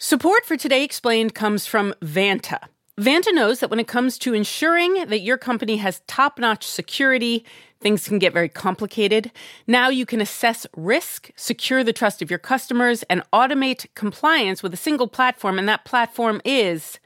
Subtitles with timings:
[0.00, 2.60] Support for Today Explained comes from Vanta.
[3.00, 7.44] Vanta knows that when it comes to ensuring that your company has top notch security,
[7.80, 9.32] things can get very complicated.
[9.66, 14.72] Now you can assess risk, secure the trust of your customers, and automate compliance with
[14.72, 17.00] a single platform, and that platform is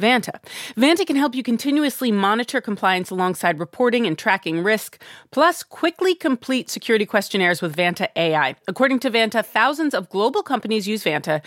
[0.00, 0.40] Vanta.
[0.76, 5.00] Vanta can help you continuously monitor compliance alongside reporting and tracking risk,
[5.30, 8.56] plus quickly complete security questionnaires with Vanta AI.
[8.68, 11.42] According to Vanta, thousands of global companies use Vanta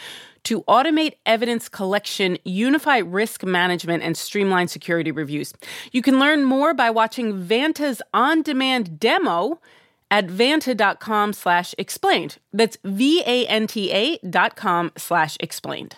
[0.46, 5.54] to automate evidence collection, unify risk management, and streamline security reviews.
[5.92, 9.60] You can learn more by watching Vanta's on-demand demo
[10.12, 12.38] at vanta.com slash explained.
[12.52, 15.98] That's V-A-N-T-A dot com slash explained.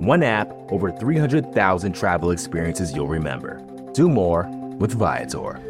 [0.00, 3.60] One app, over 300,000 travel experiences you'll remember.
[3.92, 4.44] Do more
[4.78, 5.60] with Viator.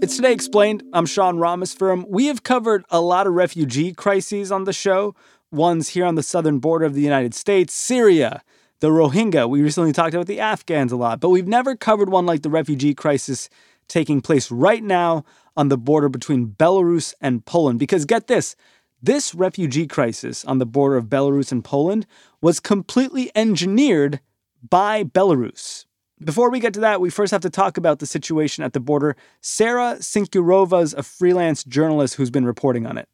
[0.00, 0.82] It's Today Explained.
[0.94, 2.08] I'm Sean Rameswaram.
[2.08, 5.14] We have covered a lot of refugee crises on the show,
[5.52, 8.42] ones here on the southern border of the United States, Syria,
[8.80, 9.48] the Rohingya.
[9.48, 12.50] We recently talked about the Afghans a lot, but we've never covered one like the
[12.50, 13.48] refugee crisis
[13.88, 15.24] taking place right now
[15.56, 17.78] on the border between Belarus and Poland.
[17.78, 18.56] Because get this
[19.02, 22.06] this refugee crisis on the border of Belarus and Poland
[22.42, 24.20] was completely engineered
[24.68, 25.86] by Belarus.
[26.22, 28.80] Before we get to that, we first have to talk about the situation at the
[28.80, 29.16] border.
[29.40, 33.08] Sarah Cincurova is a freelance journalist who's been reporting on it.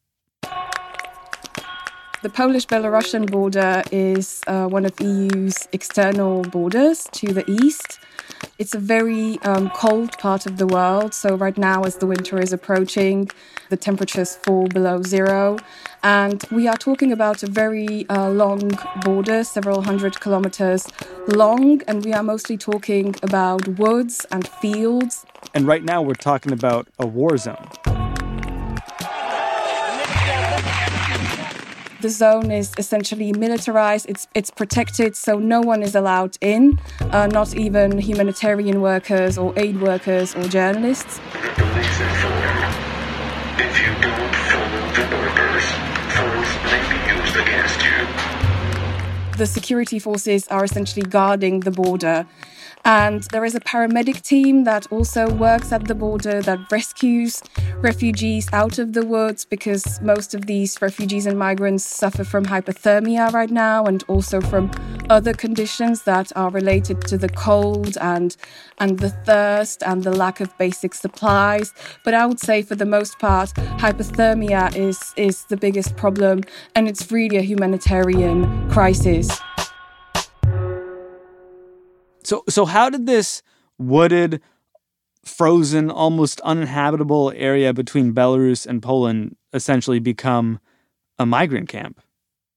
[2.22, 8.00] The Polish Belarusian border is uh, one of the EU's external borders to the east.
[8.58, 11.12] It's a very um, cold part of the world.
[11.12, 13.30] So, right now, as the winter is approaching,
[13.68, 15.58] the temperatures fall below zero.
[16.02, 18.72] And we are talking about a very uh, long
[19.02, 20.86] border, several hundred kilometers
[21.28, 21.82] long.
[21.86, 25.26] And we are mostly talking about woods and fields.
[25.52, 27.68] And right now, we're talking about a war zone.
[32.00, 34.06] The zone is essentially militarized.
[34.08, 39.52] It's it's protected, so no one is allowed in, uh, not even humanitarian workers or
[39.56, 41.18] aid workers or journalists.
[41.18, 42.36] The police inform.
[43.58, 45.04] If you don't follow the
[46.16, 47.96] force may be used against you.
[49.38, 52.26] The security forces are essentially guarding the border.
[52.86, 57.42] And there is a paramedic team that also works at the border that rescues
[57.78, 63.32] refugees out of the woods because most of these refugees and migrants suffer from hypothermia
[63.32, 64.70] right now and also from
[65.10, 68.36] other conditions that are related to the cold and
[68.78, 71.74] and the thirst and the lack of basic supplies.
[72.04, 73.52] But I would say for the most part,
[73.82, 76.42] hypothermia is is the biggest problem
[76.76, 79.40] and it's really a humanitarian crisis.
[82.26, 83.40] So, so how did this
[83.78, 84.40] wooded,
[85.24, 90.58] frozen, almost uninhabitable area between Belarus and Poland essentially become
[91.20, 92.00] a migrant camp?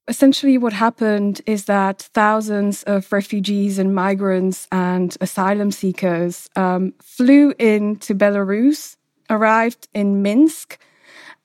[0.08, 7.54] Essentially, what happened is that thousands of refugees and migrants and asylum seekers um, flew
[7.60, 8.96] into Belarus,
[9.30, 10.80] arrived in Minsk,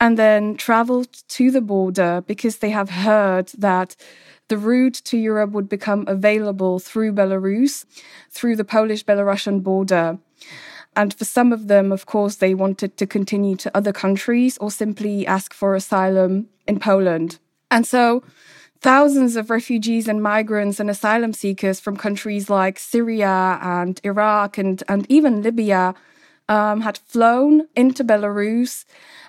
[0.01, 3.97] and then traveled to the border because they have heard that
[4.49, 7.84] the route to Europe would become available through Belarus,
[8.31, 10.19] through the Polish Belarusian border.
[10.97, 14.71] And for some of them, of course, they wanted to continue to other countries or
[14.71, 17.38] simply ask for asylum in Poland.
[17.71, 18.22] And so
[18.81, 24.82] thousands of refugees and migrants and asylum seekers from countries like Syria and Iraq and,
[24.88, 25.94] and even Libya
[26.49, 28.85] um, had flown into Belarus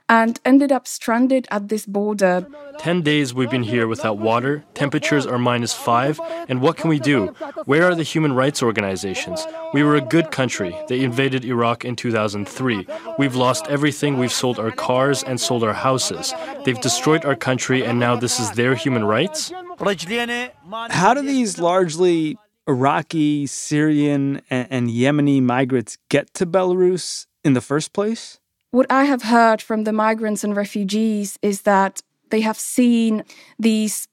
[0.07, 2.47] and ended up stranded at this border.
[2.77, 6.99] 10 days we've been here without water, temperatures are minus 5, and what can we
[6.99, 7.27] do?
[7.65, 9.45] Where are the human rights organizations?
[9.73, 10.77] We were a good country.
[10.87, 12.87] They invaded Iraq in 2003.
[13.17, 14.19] We've lost everything.
[14.19, 16.33] We've sold our cars and sold our houses.
[16.65, 19.51] They've destroyed our country, and now this is their human rights?
[20.89, 22.37] How do these largely
[22.67, 28.39] Iraqi, Syrian, and, and Yemeni migrants get to Belarus in the first place?
[28.75, 33.23] What I have heard from the migrants and refugees is that they have seen
[33.57, 34.09] these,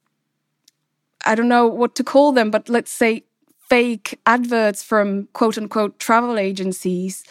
[1.27, 3.25] I don't know what to call them, but let's say
[3.73, 7.25] fake adverts from quote unquote travel agencies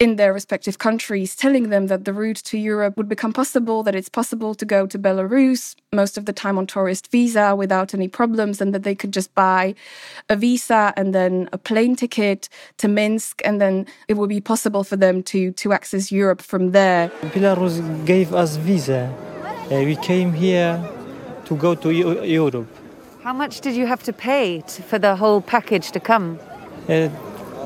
[0.00, 3.94] in their respective countries telling them that the route to Europe would become possible, that
[3.94, 8.08] it's possible to go to Belarus most of the time on tourist visa without any
[8.08, 9.76] problems, and that they could just buy
[10.28, 12.48] a visa and then a plane ticket
[12.78, 16.72] to Minsk, and then it would be possible for them to, to access Europe from
[16.72, 17.10] there.
[17.32, 19.02] Belarus gave us visa.
[19.70, 20.82] Uh, we came here
[21.44, 22.85] to go to Europe.
[23.26, 26.38] How much did you have to pay to, for the whole package to come?
[26.88, 27.10] Uh,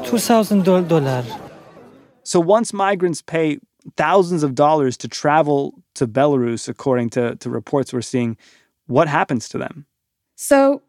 [0.05, 1.51] $2,000.
[2.23, 3.59] So once migrants pay
[3.95, 8.39] thousands of dollars to travel to Belarus, according to, to reports we're seeing,
[8.87, 9.85] what happens to them?
[10.35, 10.81] So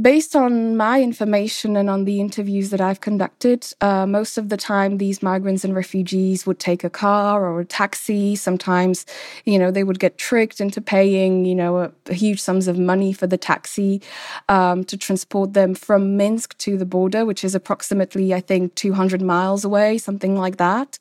[0.00, 4.56] Based on my information and on the interviews that I've conducted, uh, most of the
[4.56, 8.34] time these migrants and refugees would take a car or a taxi.
[8.34, 9.06] Sometimes,
[9.44, 12.76] you know, they would get tricked into paying, you know, a, a huge sums of
[12.76, 14.02] money for the taxi
[14.48, 19.22] um, to transport them from Minsk to the border, which is approximately, I think, 200
[19.22, 20.98] miles away, something like that.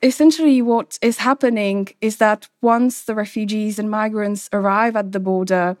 [0.00, 5.76] Essentially, what is happening is that once the refugees and migrants arrive at the border,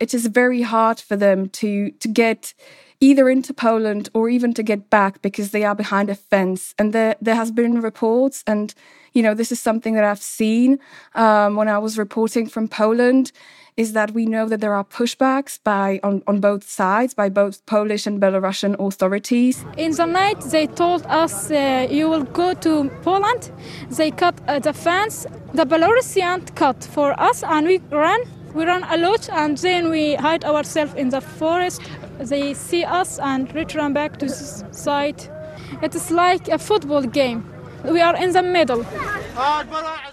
[0.00, 2.54] it is very hard for them to to get
[3.00, 6.74] either into Poland or even to get back because they are behind a fence.
[6.78, 8.74] And there there has been reports, and
[9.12, 10.78] you know this is something that I've seen
[11.14, 13.32] um, when I was reporting from Poland.
[13.76, 17.64] Is that we know that there are pushbacks by on, on both sides by both
[17.64, 19.64] Polish and Belarusian authorities.
[19.76, 23.50] In the night, they told us uh, you will go to Poland.
[23.88, 25.26] They cut uh, the fence.
[25.54, 28.20] The Belarusian cut for us, and we ran
[28.54, 31.82] we run a lot and then we hide ourselves in the forest.
[32.18, 35.30] They see us and return back to the site.
[35.82, 37.44] It is like a football game.
[37.84, 38.84] We are in the middle.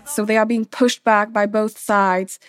[0.06, 2.40] So they are being pushed back by both sides.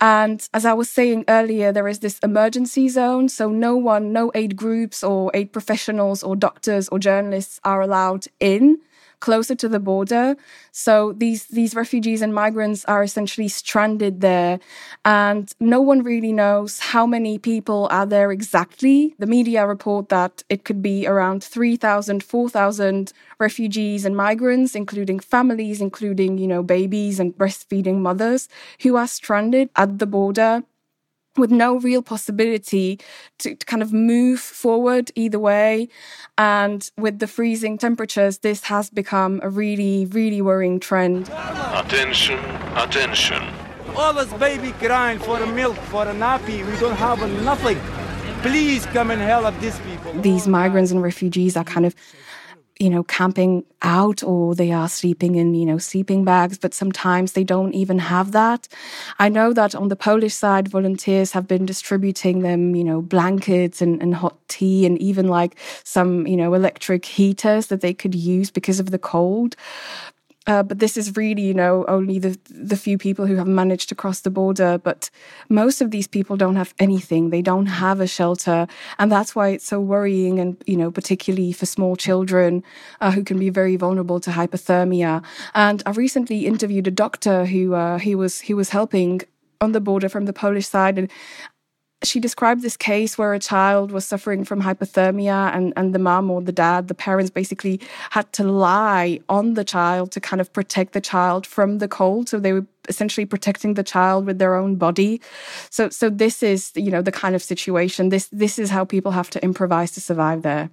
[0.00, 3.28] And as I was saying earlier, there is this emergency zone.
[3.28, 8.26] So no one, no aid groups or aid professionals or doctors or journalists are allowed
[8.38, 8.78] in
[9.20, 10.36] closer to the border.
[10.72, 14.60] So these these refugees and migrants are essentially stranded there,
[15.04, 19.14] and no one really knows how many people are there exactly.
[19.18, 25.80] The media report that it could be around 3,000, 4,000 refugees and migrants, including families,
[25.80, 28.48] including you know babies and breastfeeding mothers
[28.82, 30.62] who are stranded at the border
[31.38, 32.98] with no real possibility
[33.38, 35.88] to, to, kind of move forward either way.
[36.36, 41.30] And with the freezing temperatures, this has become a really, really worrying trend.
[41.74, 42.38] Attention,
[42.76, 43.42] attention.
[43.96, 46.64] All this baby crying for a milk, for a nappy.
[46.64, 47.78] We don't have nothing.
[48.42, 50.12] Please come and help these people.
[50.20, 51.94] These migrants and refugees are kind of
[52.78, 57.32] you know, camping out or they are sleeping in, you know, sleeping bags, but sometimes
[57.32, 58.68] they don't even have that.
[59.18, 63.82] I know that on the Polish side, volunteers have been distributing them, you know, blankets
[63.82, 68.14] and, and hot tea and even like some, you know, electric heaters that they could
[68.14, 69.56] use because of the cold.
[70.48, 73.88] Uh, but this is really, you know, only the the few people who have managed
[73.90, 74.78] to cross the border.
[74.78, 75.10] But
[75.50, 77.30] most of these people don't have anything.
[77.30, 78.66] They don't have a shelter,
[78.98, 80.40] and that's why it's so worrying.
[80.40, 82.64] And you know, particularly for small children
[83.02, 85.22] uh, who can be very vulnerable to hypothermia.
[85.54, 89.20] And I recently interviewed a doctor who uh, he was he was helping
[89.60, 91.10] on the border from the Polish side, and
[92.04, 96.30] she described this case where a child was suffering from hypothermia and, and the mom
[96.30, 97.80] or the dad, the parents basically
[98.10, 102.28] had to lie on the child to kind of protect the child from the cold.
[102.28, 105.20] So they were essentially protecting the child with their own body.
[105.70, 108.10] So so this is, you know, the kind of situation.
[108.10, 110.70] This this is how people have to improvise to survive there.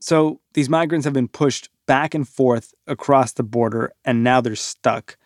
[0.00, 4.56] So these migrants have been pushed back and forth across the border and now they're
[4.56, 5.16] stuck.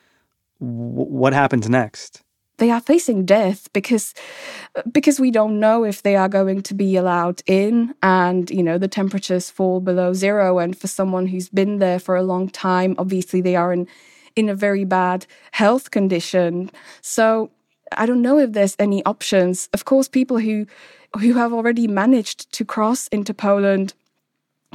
[0.60, 2.22] W- what happens next?
[2.60, 4.14] They are facing death because
[4.92, 8.78] because we don't know if they are going to be allowed in and you know
[8.78, 10.58] the temperatures fall below zero.
[10.60, 13.88] And for someone who's been there for a long time obviously they are in
[14.36, 16.70] in a very bad health condition.
[17.00, 17.50] So
[17.96, 19.68] i don't know if there's any options.
[19.72, 20.66] Of course people who
[21.18, 23.94] who have already managed to cross into poland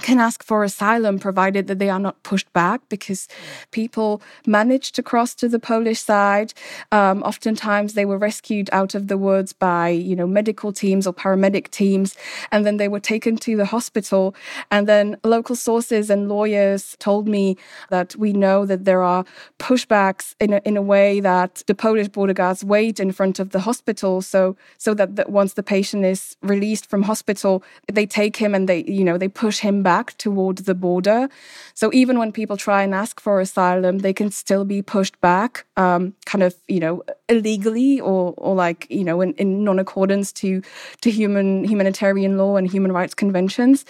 [0.02, 3.30] can ask for asylum provided that they are not pushed back because
[3.72, 6.54] people managed to cross to the Polish side.
[6.92, 11.14] Um, oftentimes they were rescued out of the woods by, you know, medical teams or
[11.14, 12.18] paramedic teams,
[12.52, 14.36] and then they were taken to the hospital.
[14.70, 17.56] And then local sources and lawyers told me
[17.90, 19.24] that we know that there are
[19.60, 23.52] pushbacks in a, in a way that the Polish border guards wait in front of
[23.52, 24.22] the hospital.
[24.22, 28.68] So, so that, that once the patient is released from hospital, they take him and
[28.68, 31.30] they, you know, they push him back toward the border.
[31.76, 35.66] So even when people try and ask for asylum, they can still be pushed back,
[35.78, 40.62] um, kind of, you know, illegally or, or like, you know, in, in non-accordance to,
[41.02, 43.86] to human, humanitarian law and human rights conventions.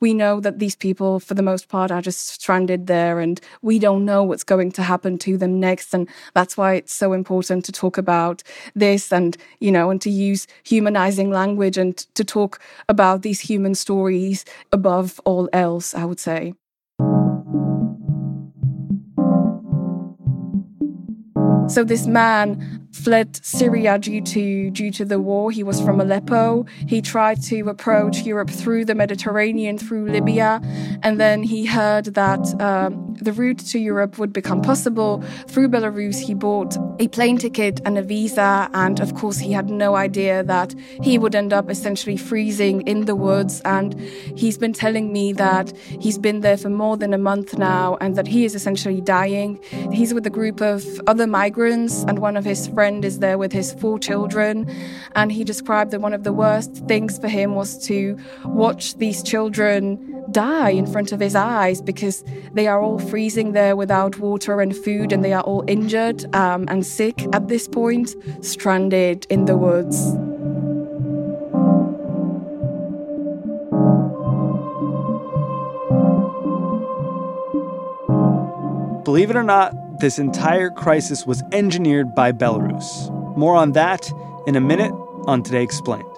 [0.00, 3.78] We know that these people, for the most part, are just stranded there and we
[3.78, 5.94] don't know what's going to happen to them next.
[5.94, 8.42] And that's why it's so important to talk about
[8.74, 13.74] this and, you know, and to use humanizing language and to talk about these human
[13.74, 16.54] stories above all else, I would say.
[21.68, 25.50] So this man fled Syria due to due to the war.
[25.50, 26.66] He was from Aleppo.
[26.86, 30.60] He tried to approach Europe through the Mediterranean, through Libya,
[31.02, 36.20] and then he heard that um, the route to Europe would become possible through Belarus.
[36.20, 40.44] He bought a plane ticket and a visa, and of course, he had no idea
[40.44, 43.60] that he would end up essentially freezing in the woods.
[43.64, 43.98] And
[44.36, 48.16] he's been telling me that he's been there for more than a month now, and
[48.16, 49.60] that he is essentially dying.
[49.92, 53.38] He's with a group of other migrants, and one of his friends friend is there
[53.38, 54.70] with his four children.
[55.14, 59.22] And he described that one of the worst things for him was to watch these
[59.22, 59.82] children
[60.30, 64.76] die in front of his eyes because they are all freezing there without water and
[64.76, 69.56] food and they are all injured um, and sick at this point, stranded in the
[69.56, 70.10] woods.
[79.04, 83.08] Believe it or not, this entire crisis was engineered by Belarus.
[83.36, 84.10] More on that
[84.48, 84.90] in a minute
[85.26, 86.13] on Today Explained.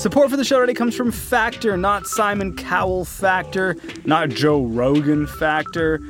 [0.00, 3.76] Support for the show already comes from Factor, not Simon Cowell Factor,
[4.06, 6.00] not Joe Rogan Factor.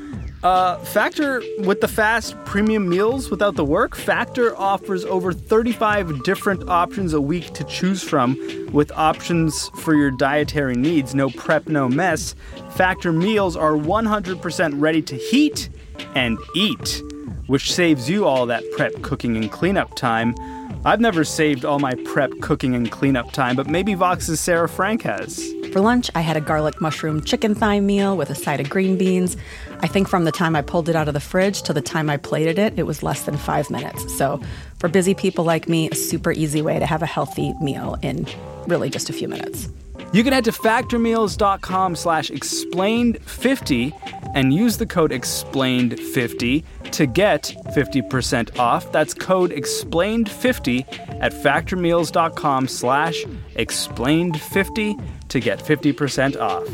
[0.45, 3.97] Uh, Factor with the fast premium meals without the work.
[3.97, 8.39] Factor offers over 35 different options a week to choose from,
[8.73, 11.13] with options for your dietary needs.
[11.13, 12.37] No prep, no mess.
[12.77, 15.69] Factor meals are 100% ready to heat
[16.15, 17.03] and eat,
[17.49, 20.37] which saves you all that prep, cooking, and cleanup time.
[20.83, 25.03] I've never saved all my prep, cooking, and cleanup time, but maybe Vox's Sarah Frank
[25.03, 25.53] has.
[25.73, 28.97] For lunch, I had a garlic mushroom chicken thigh meal with a side of green
[28.97, 29.37] beans.
[29.81, 32.09] I think from the time I pulled it out of the fridge to the time
[32.09, 34.17] I plated it, it was less than five minutes.
[34.17, 34.41] So,
[34.79, 38.27] for busy people like me, a super easy way to have a healthy meal in
[38.67, 39.69] really just a few minutes.
[40.15, 48.59] You can head to factormeals.com slash explained50 and use the code explained50 to get 50%
[48.59, 48.91] off.
[48.93, 56.67] That's code explained50 at factormeals.com slash explained50 to get 50% off.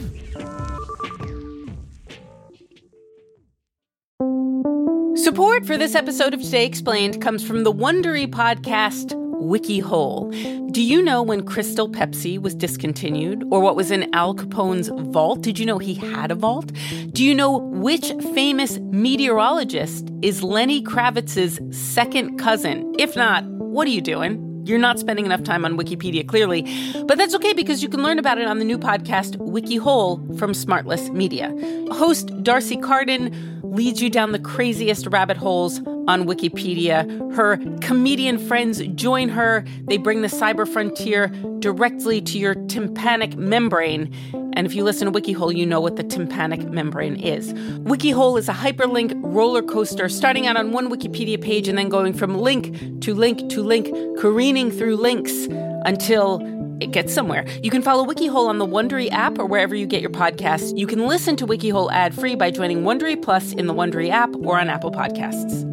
[5.18, 10.72] Support for this episode of Today Explained comes from the Wondery podcast WikiHole.
[10.72, 15.42] Do you know when Crystal Pepsi was discontinued or what was in Al Capone's vault?
[15.42, 16.72] Did you know he had a vault?
[17.12, 22.94] Do you know which famous meteorologist is Lenny Kravitz's second cousin?
[22.98, 24.45] If not, what are you doing?
[24.66, 26.62] You're not spending enough time on Wikipedia, clearly.
[27.06, 30.50] But that's okay because you can learn about it on the new podcast, WikiHole, from
[30.52, 31.54] Smartless Media.
[31.92, 37.06] Host D'Arcy Carden leads you down the craziest rabbit holes on Wikipedia.
[37.34, 39.64] Her comedian friends join her.
[39.82, 41.28] They bring the cyber frontier
[41.60, 44.12] directly to your tympanic membrane.
[44.56, 47.52] And if you listen to WikiHole, you know what the tympanic membrane is.
[47.52, 52.14] WikiHole is a hyperlink roller coaster starting out on one Wikipedia page and then going
[52.14, 55.46] from link to link to link, careening through links
[55.84, 56.40] until
[56.80, 57.46] it gets somewhere.
[57.62, 60.76] You can follow WikiHole on the Wondery app or wherever you get your podcasts.
[60.76, 64.58] You can listen to WikiHole ad-free by joining Wondery Plus in the Wondery app or
[64.58, 65.64] on Apple Podcasts.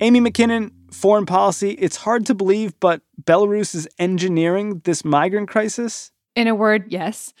[0.00, 1.70] Amy Mackinnon, foreign policy.
[1.72, 6.12] It's hard to believe, but Belarus is engineering this migrant crisis?
[6.36, 7.32] In a word, yes.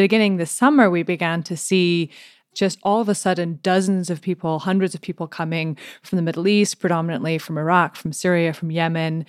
[0.00, 2.10] Beginning this summer, we began to see
[2.54, 6.48] just all of a sudden dozens of people, hundreds of people coming from the Middle
[6.48, 9.26] East, predominantly from Iraq, from Syria, from Yemen,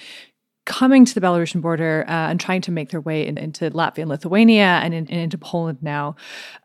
[0.66, 4.00] coming to the Belarusian border uh, and trying to make their way in, into Latvia
[4.00, 6.16] and Lithuania and, in, and, into Poland now.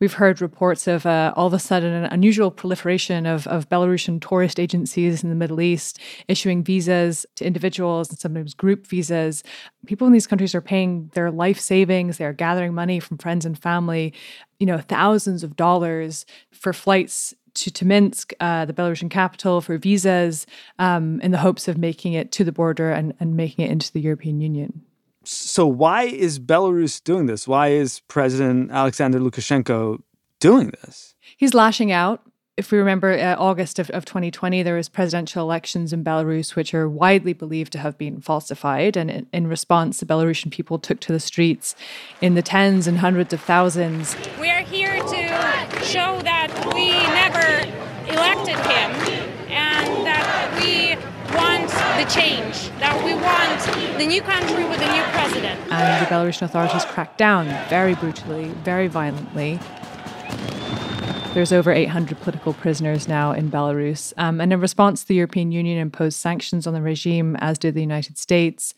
[0.00, 4.20] We've heard reports of uh, all of a sudden an unusual proliferation of, of Belarusian
[4.20, 5.98] tourist agencies in the Middle East
[6.28, 9.42] issuing visas to individuals and sometimes group visas.
[9.86, 13.58] People in these countries are paying their life savings, they're gathering money from friends and
[13.58, 14.12] family,
[14.58, 19.76] you know, thousands of dollars for flights to, to Minsk, uh, the Belarusian capital, for
[19.78, 20.46] visas
[20.78, 23.92] um, in the hopes of making it to the border and, and making it into
[23.92, 24.82] the European Union.
[25.24, 27.48] So, why is Belarus doing this?
[27.48, 30.00] Why is President Alexander Lukashenko
[30.38, 31.14] doing this?
[31.36, 32.22] He's lashing out
[32.56, 36.72] if we remember uh, August of, of 2020, there was presidential elections in Belarus, which
[36.72, 38.96] are widely believed to have been falsified.
[38.96, 41.76] And in, in, response, the Belarusian people took to the streets
[42.22, 44.16] in the tens and hundreds of thousands.
[44.40, 44.85] We are here
[52.08, 55.60] change, that we want the new country with a new president.
[55.70, 59.58] And the Belarusian authorities cracked down very brutally, very violently.
[61.34, 64.14] There's over 800 political prisoners now in Belarus.
[64.16, 67.82] Um, and in response, the European Union imposed sanctions on the regime, as did the
[67.82, 68.72] United States.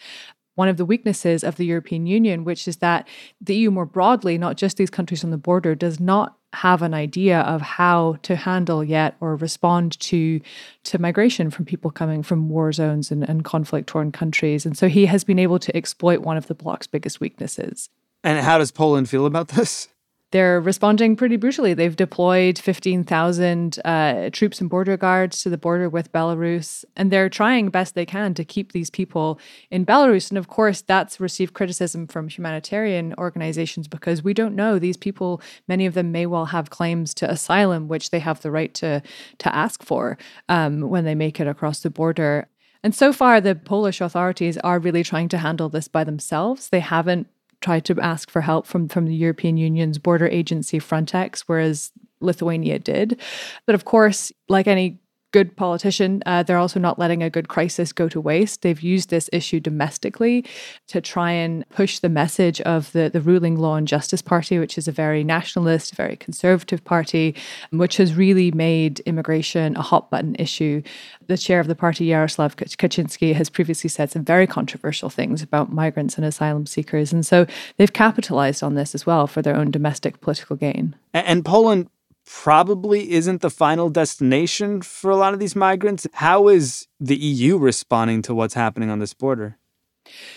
[0.58, 3.06] One of the weaknesses of the European Union, which is that
[3.40, 6.94] the EU more broadly, not just these countries on the border, does not have an
[6.94, 10.40] idea of how to handle yet or respond to
[10.82, 14.66] to migration from people coming from war zones and, and conflict torn countries.
[14.66, 17.88] And so he has been able to exploit one of the bloc's biggest weaknesses.
[18.24, 19.86] And how does Poland feel about this?
[20.30, 21.72] They're responding pretty brutally.
[21.72, 27.30] They've deployed 15,000 uh, troops and border guards to the border with Belarus, and they're
[27.30, 30.30] trying best they can to keep these people in Belarus.
[30.30, 34.78] And of course, that's received criticism from humanitarian organizations because we don't know.
[34.78, 38.50] These people, many of them may well have claims to asylum, which they have the
[38.50, 39.02] right to,
[39.38, 40.18] to ask for
[40.50, 42.48] um, when they make it across the border.
[42.82, 46.68] And so far, the Polish authorities are really trying to handle this by themselves.
[46.68, 47.28] They haven't
[47.60, 52.78] tried to ask for help from, from the European Union's border agency Frontex, whereas Lithuania
[52.78, 53.20] did.
[53.66, 54.98] But of course, like any
[55.32, 56.22] good politician.
[56.26, 58.62] Uh, they're also not letting a good crisis go to waste.
[58.62, 60.44] They've used this issue domestically
[60.88, 64.78] to try and push the message of the, the ruling Law and Justice Party, which
[64.78, 67.34] is a very nationalist, very conservative party,
[67.70, 70.82] which has really made immigration a hot button issue.
[71.26, 75.72] The chair of the party, Yaroslav Kaczynski, has previously said some very controversial things about
[75.72, 77.12] migrants and asylum seekers.
[77.12, 80.96] And so they've capitalized on this as well for their own domestic political gain.
[81.12, 81.90] And Poland
[82.28, 86.06] probably isn't the final destination for a lot of these migrants.
[86.14, 89.56] How is the EU responding to what's happening on this border?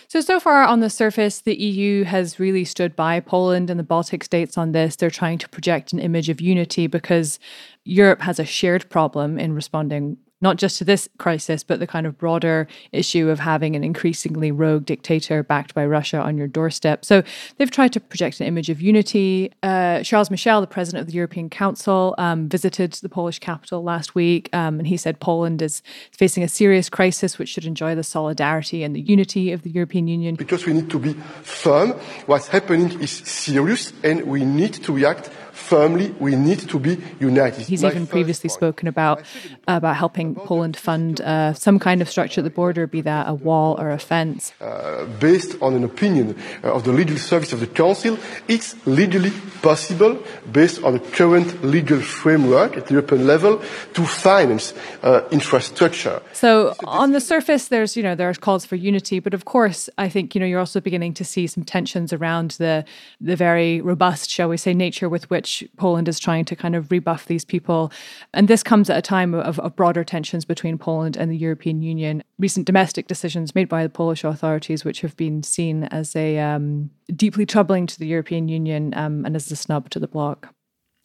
[0.07, 3.83] So, so far on the surface, the EU has really stood by Poland and the
[3.83, 4.95] Baltic states on this.
[4.95, 7.39] They're trying to project an image of unity because
[7.83, 12.05] Europe has a shared problem in responding not just to this crisis, but the kind
[12.05, 17.05] of broader issue of having an increasingly rogue dictator backed by Russia on your doorstep.
[17.05, 17.23] So
[17.57, 19.51] they've tried to project an image of unity.
[19.63, 24.15] Uh, Charles Michel, the president of the European Council, um, visited the Polish capital last
[24.15, 28.03] week, um, and he said Poland is facing a serious crisis which should enjoy the
[28.03, 30.35] solidarity and the unity of the European Union.
[30.35, 31.91] Because we need to be firm.
[32.25, 37.65] What's happening is serious, and we need to react firmly we need to be united.
[37.65, 38.59] He's My even previously point.
[38.59, 39.23] spoken about
[39.67, 43.33] about helping Poland fund uh, some kind of structure at the border, be that a
[43.33, 44.53] wall or a fence.
[44.61, 49.31] Uh, based on an opinion uh, of the legal service of the Council, it's legally
[49.61, 50.17] possible,
[50.51, 53.61] based on the current legal framework at the European level,
[53.93, 56.21] to finance uh, infrastructure.
[56.33, 59.89] So on the surface, there's you know there are calls for unity, but of course,
[59.97, 62.85] I think you know you're also beginning to see some tensions around the
[63.19, 66.75] the very robust, shall we say, nature with which which Poland is trying to kind
[66.75, 67.91] of rebuff these people.
[68.31, 71.81] And this comes at a time of, of broader tensions between Poland and the European
[71.81, 72.23] Union.
[72.37, 76.91] Recent domestic decisions made by the Polish authorities, which have been seen as a um,
[77.15, 80.53] deeply troubling to the European Union um, and as a snub to the bloc.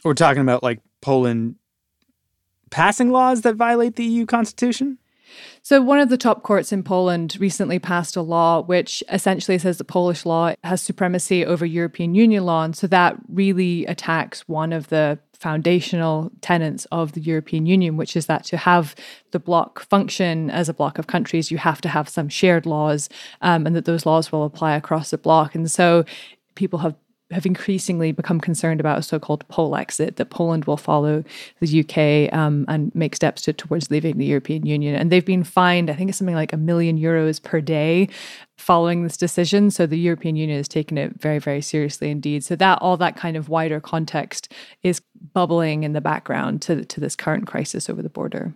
[0.04, 1.54] We're talking about like Poland
[2.70, 4.98] passing laws that violate the EU constitution?
[5.62, 9.78] So, one of the top courts in Poland recently passed a law which essentially says
[9.78, 12.64] that Polish law has supremacy over European Union law.
[12.64, 18.16] And so that really attacks one of the foundational tenets of the European Union, which
[18.16, 18.94] is that to have
[19.32, 23.08] the bloc function as a bloc of countries, you have to have some shared laws
[23.42, 25.54] um, and that those laws will apply across the bloc.
[25.54, 26.04] And so
[26.54, 26.94] people have
[27.32, 31.24] have increasingly become concerned about a so-called Polexit that Poland will follow
[31.60, 34.94] the UK um, and make steps to, towards leaving the European Union.
[34.94, 38.08] And they've been fined, I think it's something like a million euros per day
[38.58, 39.72] following this decision.
[39.72, 42.44] So the European Union has taken it very, very seriously indeed.
[42.44, 44.52] So that all that kind of wider context
[44.84, 48.54] is bubbling in the background to, to this current crisis over the border.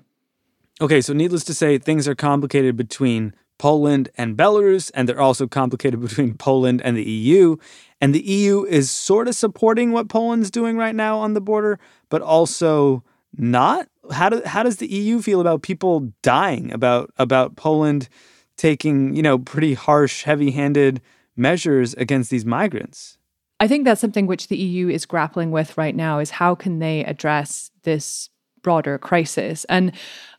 [0.81, 5.47] Okay, so needless to say, things are complicated between Poland and Belarus, and they're also
[5.47, 7.57] complicated between Poland and the EU.
[8.01, 11.79] And the EU is sort of supporting what Poland's doing right now on the border,
[12.09, 13.05] but also
[13.37, 13.87] not.
[14.11, 18.09] How, do, how does the EU feel about people dying, about, about Poland
[18.57, 21.03] taking, you know, pretty harsh, heavy handed
[21.37, 23.19] measures against these migrants?
[23.61, 26.79] I think that's something which the EU is grappling with right now is how can
[26.79, 28.31] they address this
[28.63, 29.67] broader crisis.
[29.69, 29.93] And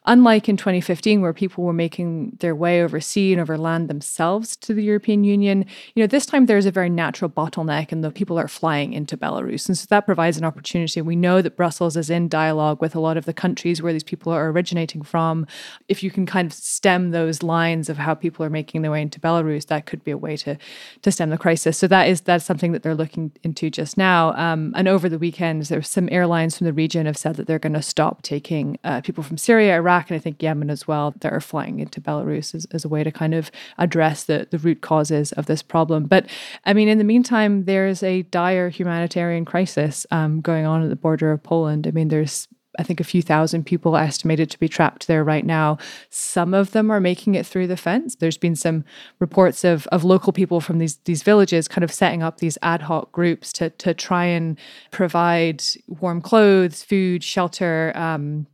[0.06, 4.74] unlike in 2015 where people were making their way overseas and over land themselves to
[4.74, 8.40] the European Union, you know, this time there's a very natural bottleneck and the people
[8.40, 9.68] are flying into Belarus.
[9.68, 11.02] And so that provides an opportunity.
[11.02, 14.04] We know that Brussels is in dialogue with a lot of the countries where these
[14.04, 15.46] people are originating from.
[15.88, 19.02] If you can kind of stem those lines of how people are making their way
[19.02, 20.58] into Belarus, that could be a way to
[21.04, 21.78] to stem the crisis.
[21.78, 24.34] So that is that's something that they're looking into just now.
[24.34, 27.60] Um, and over the weekend, there's some airlines from the region have said that they're
[27.60, 30.88] going to stop taking uh, people from Syria, Iraq, Iraq and I think Yemen as
[30.88, 34.48] well that are flying into Belarus as, as a way to kind of address the,
[34.50, 36.06] the root causes of this problem.
[36.06, 36.28] But
[36.66, 40.96] I mean, in the meantime, there's a dire humanitarian crisis um, going on at the
[40.96, 41.88] border of Poland.
[41.88, 42.48] I mean, there's
[42.80, 45.78] I think a few thousand people estimated to be trapped there right now.
[46.10, 48.16] Some of them are making it through the fence.
[48.16, 48.86] There's been some
[49.20, 52.84] reports of, of local people from these these villages kind of setting up these ad
[52.84, 54.58] hoc groups to to try and
[54.90, 58.48] provide warm clothes, food, shelter, um,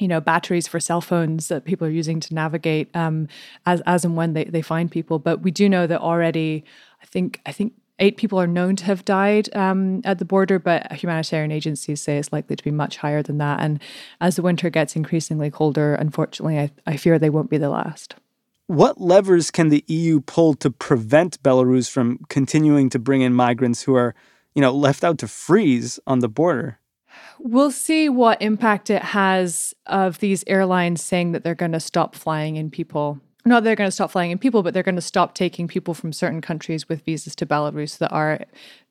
[0.00, 3.28] you know batteries for cell phones that people are using to navigate um,
[3.66, 5.18] as as and when they, they find people.
[5.18, 6.64] But we do know that already
[7.02, 10.58] i think i think eight people are known to have died um, at the border
[10.58, 13.60] but humanitarian agencies say it's likely to be much higher than that.
[13.60, 13.78] And
[14.22, 18.16] as the winter gets increasingly colder unfortunately i, I fear they won't be the last.
[18.66, 23.82] What levers can the eu pull to prevent belarus from continuing to bring in migrants
[23.82, 24.14] who are
[24.54, 26.79] you know left out to freeze on the border
[27.38, 32.14] We'll see what impact it has of these airlines saying that they're going to stop
[32.14, 33.20] flying in people.
[33.44, 35.94] Not they're going to stop flying in people, but they're going to stop taking people
[35.94, 38.40] from certain countries with visas to Belarus that are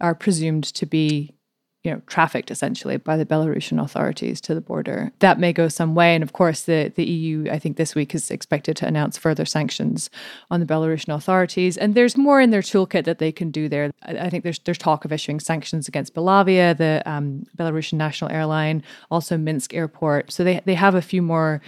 [0.01, 1.35] are presumed to be
[1.83, 5.13] you know, trafficked essentially by the Belarusian authorities to the border.
[5.19, 6.13] That may go some way.
[6.13, 9.45] And of course, the, the EU, I think this week is expected to announce further
[9.45, 10.09] sanctions
[10.51, 11.77] on the Belarusian authorities.
[11.77, 13.91] And there's more in their toolkit that they can do there.
[14.03, 18.31] I, I think there's there's talk of issuing sanctions against Belavia, the um, Belarusian national
[18.31, 20.33] airline, also Minsk airport.
[20.33, 21.61] So they, they have a few more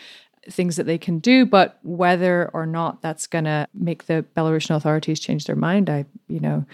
[0.50, 4.76] things that they can do, but whether or not that's going to make the Belarusian
[4.76, 6.65] authorities change their mind, I, you know,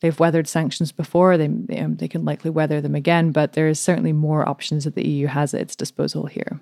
[0.00, 1.36] they've weathered sanctions before.
[1.36, 4.84] They they, um, they can likely weather them again, but there is certainly more options
[4.84, 6.60] that the EU has at its disposal here.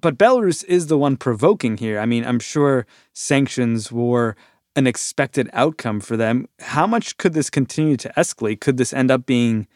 [0.00, 1.98] But Belarus is the one provoking here.
[1.98, 4.36] I mean, I'm sure sanctions were
[4.76, 6.46] an expected outcome for them.
[6.60, 8.60] How much could this continue to escalate?
[8.60, 9.66] Could this end up being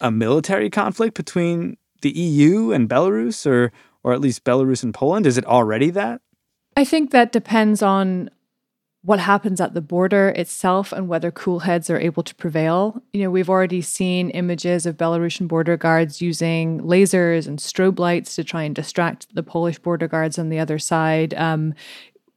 [0.00, 5.26] a military conflict between the EU and Belarus, or or at least Belarus and Poland?
[5.26, 6.20] Is it already that?
[6.76, 8.28] I think that depends on
[9.04, 13.02] what happens at the border itself and whether cool heads are able to prevail.
[13.12, 18.34] You know, we've already seen images of Belarusian border guards using lasers and strobe lights
[18.36, 21.34] to try and distract the Polish border guards on the other side.
[21.34, 21.74] Um,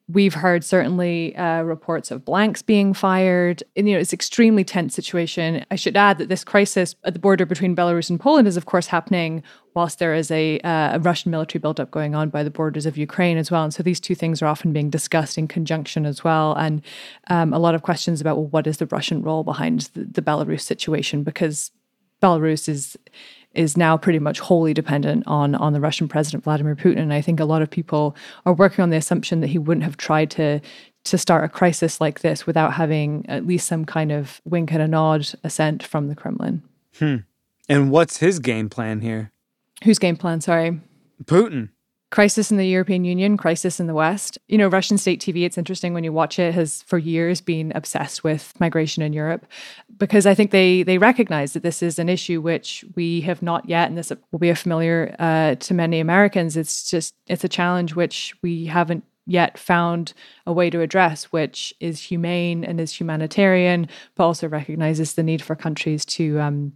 [0.10, 3.62] We've heard certainly uh, reports of blanks being fired.
[3.76, 5.66] And, you know, it's extremely tense situation.
[5.70, 8.66] I should add that this crisis at the border between Belarus and Poland is, of
[8.66, 9.44] course, happening
[9.74, 12.98] whilst there is a, uh, a Russian military buildup going on by the borders of
[12.98, 13.64] Ukraine as well.
[13.64, 16.54] And so these two things are often being discussed in conjunction as well.
[16.54, 16.82] And
[17.30, 20.22] um, a lot of questions about well, what is the Russian role behind the, the
[20.22, 21.72] Belarus situation because
[22.22, 22.98] Belarus is
[23.58, 27.00] is now pretty much wholly dependent on on the Russian President Vladimir Putin.
[27.00, 28.16] And I think a lot of people
[28.46, 30.62] are working on the assumption that he wouldn't have tried to
[31.06, 34.82] to start a crisis like this without having at least some kind of wink and
[34.82, 36.62] a nod assent from the Kremlin.
[37.00, 37.18] Hmm.
[37.70, 39.32] And what's his game plan here?
[39.84, 40.42] Whose game plan?
[40.42, 40.80] Sorry.
[41.24, 41.70] Putin
[42.10, 44.38] crisis in the European Union, crisis in the West.
[44.48, 47.72] You know, Russian state TV, it's interesting when you watch it, has for years been
[47.76, 49.46] obsessed with migration in Europe
[49.98, 53.68] because I think they they recognize that this is an issue which we have not
[53.68, 56.58] yet, and this will be a familiar uh, to many Americans.
[56.58, 60.14] It's just it's a challenge which we haven't yet found
[60.46, 65.42] a way to address, which is humane and is humanitarian, but also recognizes the need
[65.42, 66.72] for countries to um,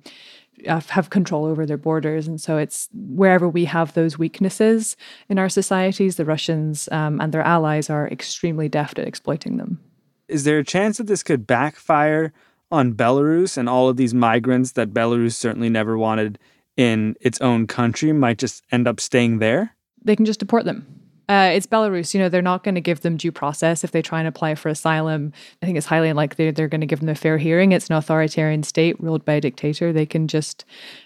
[0.68, 2.28] have control over their borders.
[2.28, 4.98] And so it's wherever we have those weaknesses
[5.30, 9.80] in our societies, the Russians um, and their allies are extremely deft at exploiting them.
[10.28, 12.34] Is there a chance that this could backfire
[12.72, 16.40] on Belarus and all of these migrants that Belarus certainly never wanted
[16.78, 19.76] in its own country might just end up staying there?
[20.04, 20.86] They can just deport them.
[21.30, 22.14] Uh, it's Belarus.
[22.14, 24.56] You know, they're not going to give them due process if they try and apply
[24.56, 25.32] for asylum.
[25.62, 27.72] I think it's highly unlikely they're, they're going to give them a fair hearing.
[27.72, 29.94] It's an authoritarian state ruled by a dictator.
[29.94, 30.66] They can just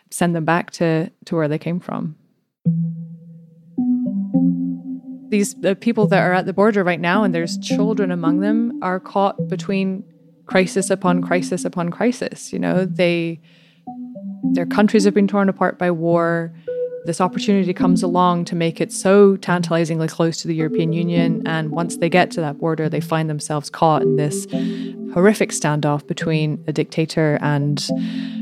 [0.10, 2.16] send them back to, to where they came from.
[5.30, 8.80] These the people that are at the border right now, and there's children among them,
[8.82, 10.04] are caught between
[10.46, 12.54] crisis upon crisis upon crisis.
[12.54, 13.40] You know, they
[14.54, 16.54] their countries have been torn apart by war
[17.06, 21.44] this opportunity comes along to make it so tantalizingly close to the European Union.
[21.46, 24.46] And once they get to that border, they find themselves caught in this
[25.14, 27.88] horrific standoff between a dictator and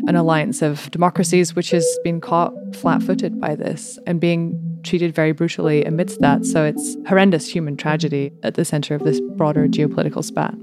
[0.07, 5.13] an alliance of democracies which has been caught flat footed by this and being treated
[5.13, 6.45] very brutally amidst that.
[6.45, 10.55] So it's horrendous human tragedy at the center of this broader geopolitical spat.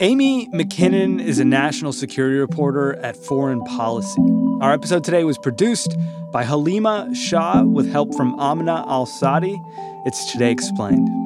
[0.00, 4.22] Amy Mackinnon is a national security reporter at Foreign Policy.
[4.60, 5.96] Our episode today was produced
[6.30, 9.60] by Halima Shah with help from Amna Al Sadi.
[10.06, 11.17] It's Today Explained.